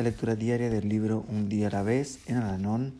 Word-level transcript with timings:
la 0.00 0.04
lectura 0.04 0.34
diaria 0.34 0.70
del 0.70 0.88
libro 0.88 1.26
Un 1.28 1.50
día 1.50 1.66
a 1.66 1.70
la 1.70 1.82
vez 1.82 2.20
en 2.26 2.38
Alanón 2.38 2.94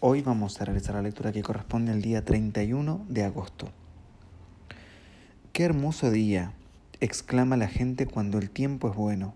Hoy 0.00 0.22
vamos 0.22 0.58
a 0.58 0.64
realizar 0.64 0.94
la 0.94 1.02
lectura 1.02 1.32
que 1.32 1.42
corresponde 1.42 1.92
al 1.92 2.00
día 2.00 2.24
31 2.24 3.04
de 3.10 3.24
agosto. 3.24 3.68
Qué 5.52 5.64
hermoso 5.64 6.10
día, 6.10 6.54
exclama 7.00 7.58
la 7.58 7.68
gente 7.68 8.06
cuando 8.06 8.38
el 8.38 8.48
tiempo 8.48 8.88
es 8.88 8.96
bueno. 8.96 9.34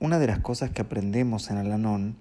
Una 0.00 0.18
de 0.18 0.28
las 0.28 0.38
cosas 0.38 0.70
que 0.70 0.80
aprendemos 0.80 1.50
en 1.50 1.58
Alanón 1.58 2.16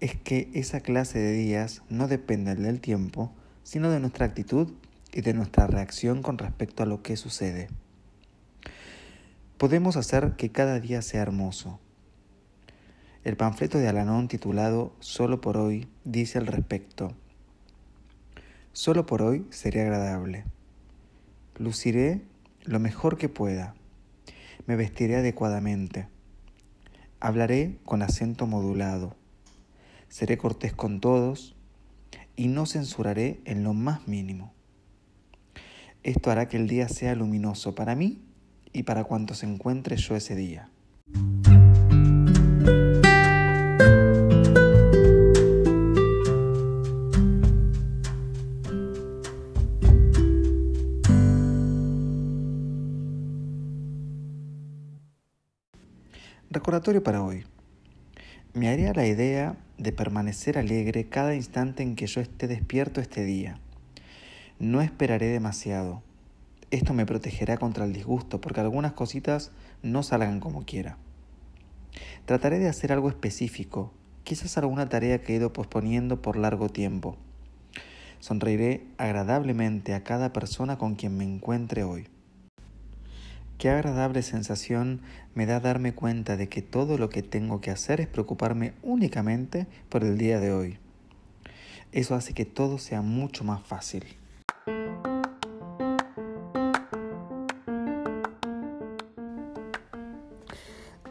es 0.00 0.16
que 0.16 0.50
esa 0.52 0.80
clase 0.80 1.20
de 1.20 1.30
días 1.30 1.82
no 1.88 2.08
dependen 2.08 2.64
del 2.64 2.80
tiempo, 2.80 3.30
sino 3.62 3.92
de 3.92 4.00
nuestra 4.00 4.26
actitud 4.26 4.72
y 5.12 5.20
de 5.20 5.34
nuestra 5.34 5.68
reacción 5.68 6.20
con 6.20 6.36
respecto 6.36 6.82
a 6.82 6.86
lo 6.86 7.00
que 7.00 7.16
sucede. 7.16 7.68
Podemos 9.56 9.96
hacer 9.96 10.32
que 10.32 10.50
cada 10.50 10.80
día 10.80 11.00
sea 11.00 11.22
hermoso, 11.22 11.78
el 13.22 13.36
panfleto 13.36 13.78
de 13.78 13.88
Alanón 13.88 14.28
titulado 14.28 14.94
Solo 15.00 15.40
por 15.40 15.58
hoy 15.58 15.88
dice 16.04 16.38
al 16.38 16.46
respecto, 16.46 17.12
Solo 18.72 19.04
por 19.04 19.20
hoy 19.20 19.46
seré 19.50 19.82
agradable. 19.82 20.44
Luciré 21.58 22.22
lo 22.64 22.80
mejor 22.80 23.18
que 23.18 23.28
pueda. 23.28 23.74
Me 24.66 24.76
vestiré 24.76 25.16
adecuadamente. 25.16 26.08
Hablaré 27.18 27.78
con 27.84 28.00
acento 28.00 28.46
modulado. 28.46 29.16
Seré 30.08 30.38
cortés 30.38 30.72
con 30.72 31.00
todos 31.00 31.56
y 32.36 32.48
no 32.48 32.64
censuraré 32.64 33.40
en 33.44 33.64
lo 33.64 33.74
más 33.74 34.08
mínimo. 34.08 34.54
Esto 36.02 36.30
hará 36.30 36.48
que 36.48 36.56
el 36.56 36.68
día 36.68 36.88
sea 36.88 37.14
luminoso 37.14 37.74
para 37.74 37.94
mí 37.94 38.22
y 38.72 38.84
para 38.84 39.04
cuantos 39.04 39.42
encuentre 39.42 39.96
yo 39.96 40.16
ese 40.16 40.34
día. 40.34 40.70
Recordatorio 56.52 57.00
para 57.00 57.22
hoy. 57.22 57.44
Me 58.54 58.70
haría 58.70 58.92
la 58.92 59.06
idea 59.06 59.56
de 59.78 59.92
permanecer 59.92 60.58
alegre 60.58 61.08
cada 61.08 61.36
instante 61.36 61.84
en 61.84 61.94
que 61.94 62.08
yo 62.08 62.20
esté 62.20 62.48
despierto 62.48 63.00
este 63.00 63.24
día. 63.24 63.60
No 64.58 64.82
esperaré 64.82 65.28
demasiado. 65.28 66.02
Esto 66.72 66.92
me 66.92 67.06
protegerá 67.06 67.56
contra 67.56 67.84
el 67.84 67.92
disgusto 67.92 68.40
porque 68.40 68.58
algunas 68.58 68.94
cositas 68.94 69.52
no 69.84 70.02
salgan 70.02 70.40
como 70.40 70.64
quiera. 70.64 70.98
Trataré 72.24 72.58
de 72.58 72.68
hacer 72.68 72.90
algo 72.90 73.10
específico, 73.10 73.92
quizás 74.24 74.58
alguna 74.58 74.88
tarea 74.88 75.22
que 75.22 75.34
he 75.34 75.36
ido 75.36 75.52
posponiendo 75.52 76.20
por 76.20 76.34
largo 76.34 76.68
tiempo. 76.68 77.16
Sonreiré 78.18 78.88
agradablemente 78.98 79.94
a 79.94 80.02
cada 80.02 80.32
persona 80.32 80.78
con 80.78 80.96
quien 80.96 81.16
me 81.16 81.22
encuentre 81.22 81.84
hoy. 81.84 82.08
Qué 83.60 83.68
agradable 83.68 84.22
sensación 84.22 85.02
me 85.34 85.44
da 85.44 85.60
darme 85.60 85.92
cuenta 85.92 86.38
de 86.38 86.48
que 86.48 86.62
todo 86.62 86.96
lo 86.96 87.10
que 87.10 87.22
tengo 87.22 87.60
que 87.60 87.70
hacer 87.70 88.00
es 88.00 88.06
preocuparme 88.06 88.72
únicamente 88.82 89.66
por 89.90 90.02
el 90.02 90.16
día 90.16 90.40
de 90.40 90.50
hoy. 90.50 90.78
Eso 91.92 92.14
hace 92.14 92.32
que 92.32 92.46
todo 92.46 92.78
sea 92.78 93.02
mucho 93.02 93.44
más 93.44 93.62
fácil. 93.62 94.16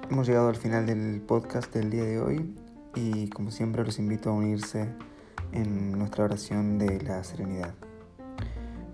Hemos 0.09 0.27
llegado 0.27 0.49
al 0.49 0.55
final 0.55 0.87
del 0.87 1.21
podcast 1.21 1.71
del 1.71 1.91
día 1.91 2.03
de 2.03 2.19
hoy 2.19 2.55
y 2.95 3.29
como 3.29 3.51
siempre 3.51 3.83
los 3.85 3.99
invito 3.99 4.31
a 4.31 4.33
unirse 4.33 4.89
en 5.51 5.91
nuestra 5.91 6.23
oración 6.23 6.79
de 6.79 6.99
la 6.99 7.23
serenidad. 7.23 7.75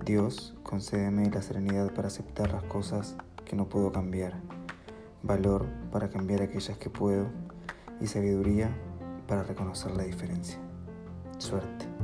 Dios, 0.04 0.58
concédeme 0.64 1.30
la 1.30 1.42
serenidad 1.42 1.94
para 1.94 2.10
aceptar 2.10 2.52
las 2.52 2.64
cosas 2.64 3.16
que 3.46 3.56
no 3.56 3.70
puedo 3.70 3.92
cambiar, 3.92 4.34
valor 5.24 5.66
para 5.92 6.10
cambiar 6.10 6.42
aquellas 6.42 6.78
que 6.78 6.90
puedo 6.90 7.28
y 8.02 8.08
sabiduría 8.08 8.70
para 9.28 9.44
reconocer 9.44 9.92
la 9.92 10.04
diferencia. 10.04 10.60
Suerte. 11.38 11.95